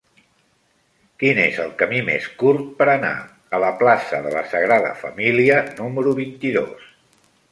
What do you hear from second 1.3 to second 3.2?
és el camí més curt per anar